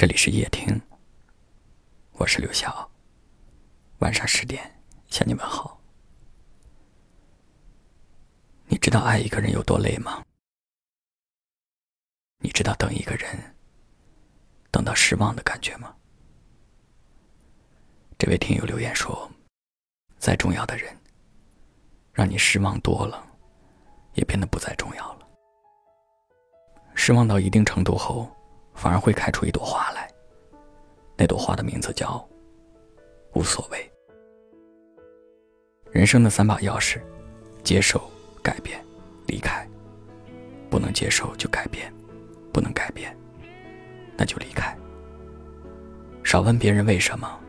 [0.00, 0.80] 这里是夜听，
[2.12, 2.88] 我是刘晓。
[3.98, 5.76] 晚上十点向你问好。
[8.68, 10.24] 你知道爱一个人有多累吗？
[12.38, 13.56] 你知道等一个人
[14.70, 15.92] 等到失望的感觉吗？
[18.16, 19.28] 这位听友留言说
[20.16, 20.96] ：“再重要的人，
[22.12, 23.26] 让你失望多了，
[24.14, 25.28] 也变得不再重要了。
[26.94, 28.32] 失望到一定程度后。”
[28.78, 30.08] 反而会开出一朵花来。
[31.16, 32.26] 那朵花的名字叫
[33.34, 33.92] “无所谓”。
[35.90, 37.02] 人生的三把钥匙：
[37.64, 38.00] 接受、
[38.40, 38.80] 改变、
[39.26, 39.68] 离开。
[40.70, 41.92] 不能接受就改变，
[42.52, 43.16] 不能改变，
[44.16, 44.76] 那就离开。
[46.22, 47.40] 少问别人为什么，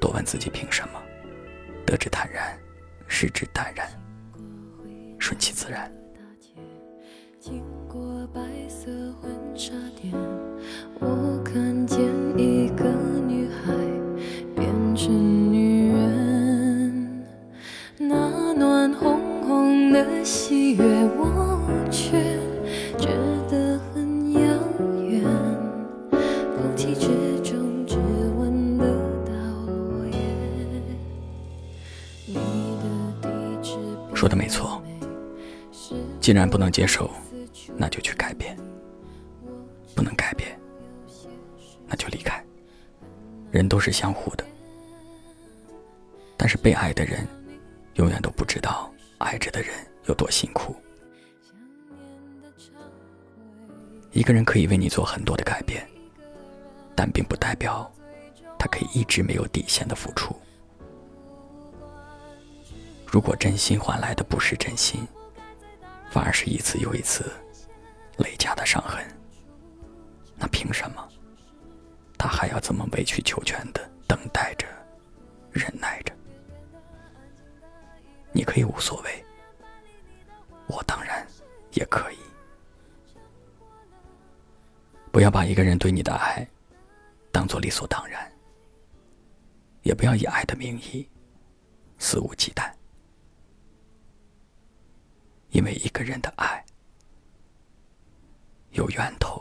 [0.00, 1.00] 多问自己凭什么。
[1.84, 2.58] 得之坦然，
[3.06, 3.86] 失之淡然，
[5.20, 5.92] 顺其自然。
[7.42, 8.00] 经过
[8.32, 8.88] 白色
[9.20, 10.14] 婚纱店。
[11.00, 11.98] 我看见
[12.38, 12.84] 一个
[13.26, 13.72] 女孩
[14.54, 17.26] 变成女人，
[17.98, 20.84] 那暖烘烘的喜悦，
[21.18, 22.22] 我却
[22.96, 23.08] 觉
[23.50, 24.40] 得很遥
[25.08, 25.24] 远。
[26.12, 27.08] 空气之
[27.42, 27.96] 中只
[28.38, 28.86] 闻得
[29.26, 29.32] 到
[29.66, 30.16] 落叶。
[34.14, 34.80] 说的没错，
[36.20, 37.10] 既然不能接受，
[37.76, 38.56] 那就去改变。
[39.94, 40.58] 不能改变。
[41.86, 42.42] 那就离开。
[43.50, 44.44] 人都是相互的，
[46.38, 47.28] 但是被爱的人
[47.96, 49.74] 永远都不知道爱着的人
[50.06, 50.74] 有多辛苦。
[54.12, 55.86] 一个人可以为你做很多的改变，
[56.94, 57.90] 但并不代表
[58.58, 60.34] 他可以一直没有底线的付出。
[63.06, 65.06] 如果真心换来的不是真心，
[66.10, 67.30] 反而是一次又一次
[68.62, 69.04] 的伤痕，
[70.36, 71.08] 那凭什么？
[72.16, 74.68] 他还要这么委曲求全的等待着、
[75.50, 76.14] 忍耐着？
[78.30, 79.24] 你可以无所谓，
[80.68, 81.26] 我当然
[81.72, 82.18] 也可以。
[85.10, 86.46] 不要把一个人对你的爱
[87.32, 88.30] 当做理所当然，
[89.82, 91.10] 也不要以爱的名义
[91.98, 92.72] 肆无忌惮，
[95.50, 96.64] 因为一个人的爱
[98.72, 99.40] 有源头。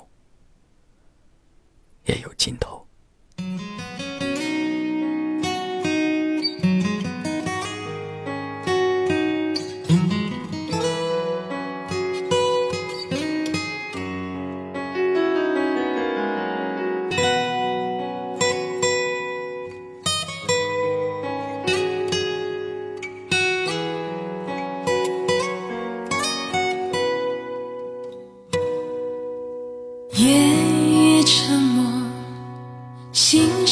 [2.05, 2.70] 也有尽头。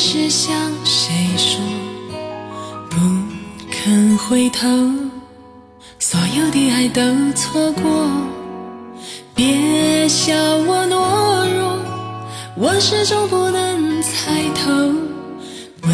[0.02, 0.56] 是向
[0.86, 1.60] 谁说？
[2.90, 2.98] 不
[3.70, 4.66] 肯回头，
[6.00, 7.02] 所有的爱都
[7.34, 8.08] 错过。
[9.36, 11.78] 别笑我懦弱，
[12.56, 14.72] 我始终不能猜透，
[15.84, 15.92] 为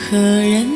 [0.00, 0.75] 何人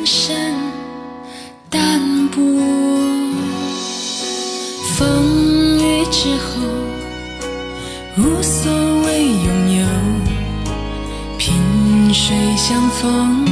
[13.00, 13.46] 风，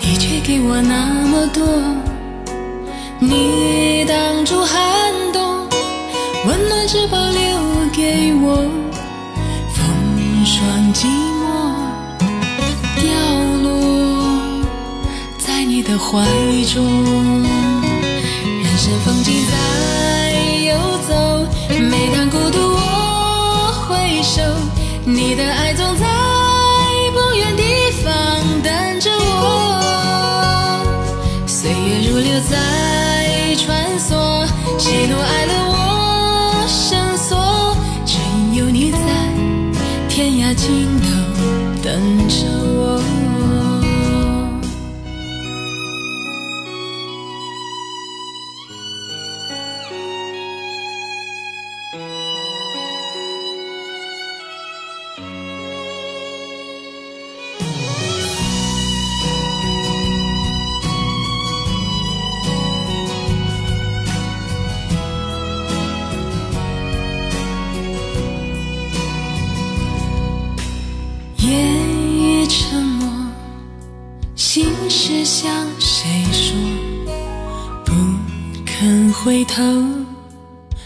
[0.00, 1.62] 你却给我那么多。
[3.18, 5.68] 你挡住寒冬，
[6.46, 7.40] 温暖只保留
[7.92, 8.64] 给我。
[9.74, 9.84] 风
[10.46, 11.04] 霜寂
[11.42, 11.44] 寞，
[13.02, 13.04] 掉
[13.62, 13.70] 落
[15.36, 16.24] 在你的怀
[16.72, 17.21] 中。
[34.92, 38.98] 喜怒哀乐我深锁，只因有你在
[40.06, 41.08] 天涯尽头
[41.82, 42.34] 等着
[42.76, 42.91] 我。
[79.24, 79.62] 回头，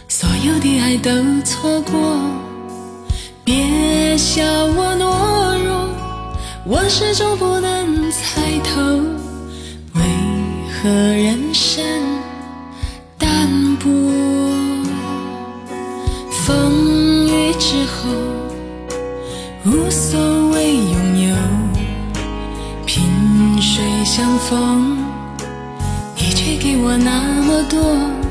[0.09, 1.11] 所有的爱都
[1.43, 2.21] 错过。
[3.43, 5.89] 别笑我懦弱，
[6.67, 8.79] 我始终不能猜透，
[9.95, 10.03] 为
[10.71, 11.83] 何人生
[13.17, 13.89] 淡薄？
[16.45, 18.11] 风雨之后，
[19.65, 21.35] 无所谓拥有，
[22.85, 23.03] 萍
[23.63, 24.99] 水相逢，
[26.17, 28.26] 你却给我那么多。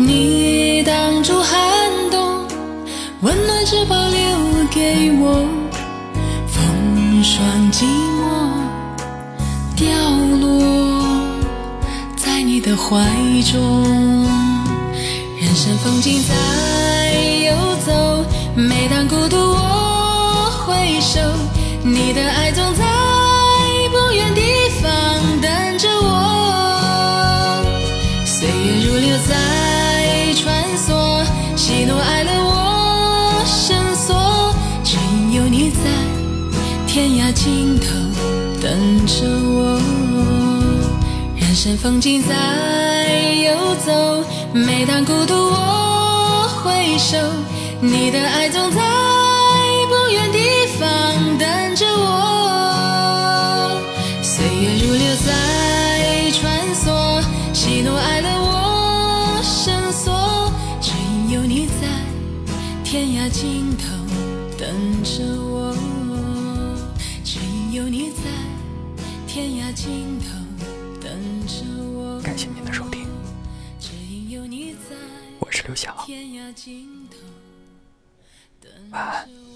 [0.00, 1.58] 你挡住寒
[2.08, 2.46] 冬，
[3.20, 4.20] 温暖只保留
[4.70, 5.44] 给我。
[6.46, 7.84] 风霜寂
[8.14, 8.22] 寞，
[9.74, 9.88] 掉
[10.40, 11.02] 落
[12.16, 12.96] 在你的怀
[13.50, 13.84] 中。
[15.40, 17.12] 人生风景在
[17.46, 18.24] 游走，
[18.54, 21.20] 每当孤独我回首，
[21.82, 22.87] 你的爱总在
[35.58, 35.80] 你在。
[36.86, 37.86] 天涯尽头
[38.62, 39.80] 等着我，
[41.34, 43.10] 人生风景在
[43.42, 44.24] 游走。
[44.52, 47.18] 每当孤独我回首，
[47.80, 48.80] 你的爱总在
[49.88, 50.38] 不远地
[50.78, 50.88] 方
[51.38, 53.82] 等着我。
[54.22, 57.20] 岁月如流在穿梭，
[57.52, 61.88] 喜怒哀乐我深锁，只因有你在
[62.84, 63.84] 天涯尽头
[64.58, 65.72] 等着我。
[67.70, 68.22] 有你在
[69.28, 70.26] 天涯尽头
[71.00, 71.62] 等着
[71.92, 72.20] 我。
[72.24, 73.06] 感谢您的收听，
[75.38, 76.04] 我是刘晓，
[78.90, 79.47] 晚安。